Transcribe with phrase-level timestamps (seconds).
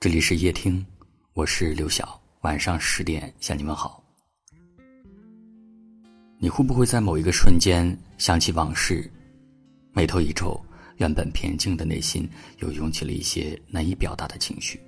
[0.00, 0.86] 这里是夜听，
[1.32, 2.22] 我是刘晓。
[2.42, 4.00] 晚上十点向你们好。
[6.38, 9.10] 你会不会在某一个瞬间想起往事，
[9.92, 10.64] 眉头一皱，
[10.98, 14.80] 原本平静的内心又涌起了一些难以表达的情绪？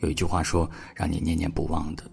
[0.00, 2.04] 有一句话说，让你念念不忘的，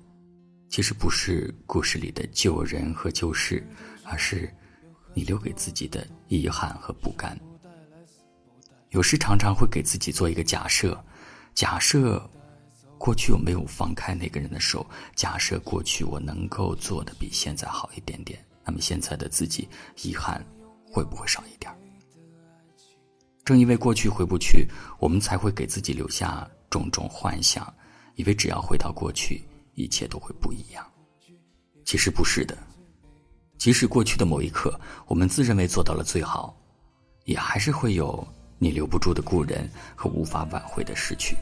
[0.69, 3.61] 其实不是故事里的旧人和旧事，
[4.05, 4.49] 而是
[5.13, 7.37] 你留给自己的遗憾和不甘。
[8.91, 10.97] 有时常常会给自己做一个假设。
[11.53, 12.21] 假设
[12.97, 19.67] 过去我没有放开那个人的手，假设过去我能够做的比现在好一点点，那么现在的自己
[20.01, 20.43] 遗憾
[20.91, 21.71] 会不会少一点？
[23.45, 24.65] 正因为过去回不去，
[24.99, 27.71] 我们才会给自己留下种种幻想，
[28.15, 29.43] 以为只要回到过去，
[29.75, 30.85] 一切都会不一样。
[31.83, 32.57] 其实不是的，
[33.57, 36.57] 即使过去的某一刻，我们自认为做到了最好，
[37.25, 38.25] 也还是会有。
[38.57, 41.35] 你留不住的故人和无法挽回的失去。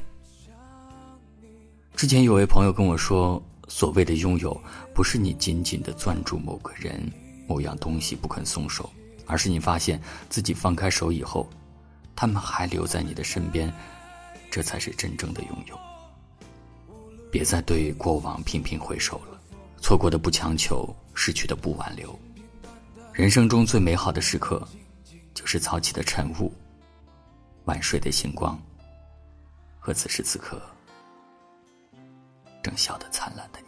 [1.95, 4.59] 之前有位朋友跟我说，所谓的拥有，
[4.93, 7.11] 不是你紧紧的攥住某个人、
[7.47, 8.89] 某样东西不肯松手，
[9.27, 11.47] 而是你发现自己放开手以后，
[12.15, 13.71] 他们还留在你的身边，
[14.49, 15.77] 这才是真正的拥有。
[17.29, 19.39] 别再对过往频频回首了，
[19.79, 22.17] 错过的不强求，失去的不挽留。
[23.13, 24.67] 人生中最美好的时刻，
[25.33, 26.51] 就是早起的晨雾。
[27.65, 28.59] 晚睡的星光，
[29.79, 30.61] 和此时此刻
[32.63, 33.67] 正笑得灿烂的你。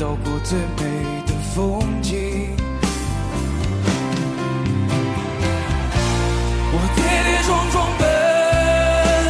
[0.00, 0.82] 到过最美
[1.26, 1.30] 的。
[1.54, 2.16] 风景，
[6.72, 8.02] 我跌跌撞撞奔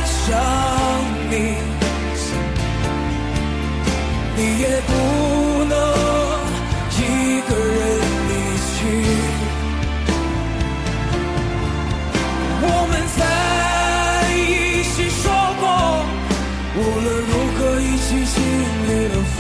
[0.06, 0.28] 向
[1.28, 1.34] 你，
[4.36, 4.88] 你也不
[5.64, 5.72] 能
[6.94, 7.00] 一
[7.48, 7.78] 个人
[8.28, 8.32] 离
[8.70, 8.78] 去。
[12.62, 13.20] 我们在
[14.36, 14.38] 一
[14.92, 15.24] 起说
[15.58, 15.64] 过，
[16.76, 18.38] 无论如何一起经
[18.86, 19.38] 历了风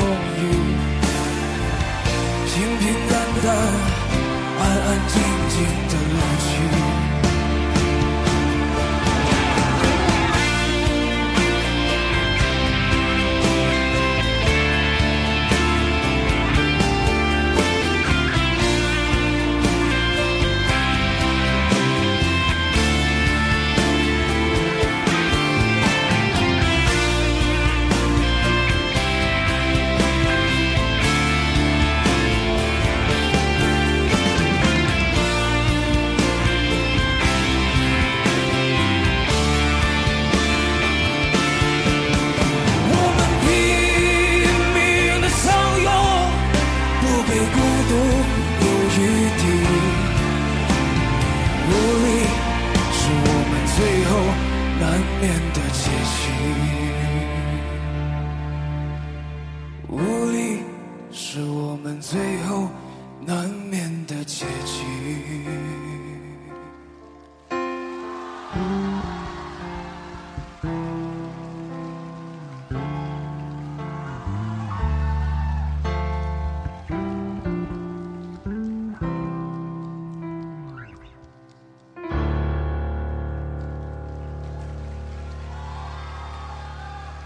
[54.90, 56.39] 难免的结局，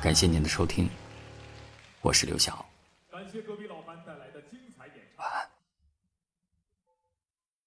[0.05, 0.87] 感谢您的收听，
[2.03, 2.67] 我是刘晓。
[3.11, 5.25] 感谢隔壁老樊带来的精彩演唱。
[5.25, 5.54] 晚安。